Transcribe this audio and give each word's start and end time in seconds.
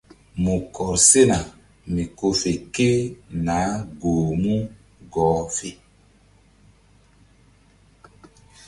Mu 0.43 0.55
kɔr 0.73 0.93
sena 1.09 1.39
mi 1.93 2.03
ko 2.17 2.27
fe 2.41 2.51
ke 2.73 2.89
nah 3.45 3.69
goh 3.99 4.29
mu 4.41 4.55
gɔh 5.13 5.39
fe. 5.55 5.69